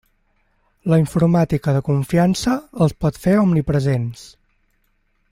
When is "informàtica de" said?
1.01-1.83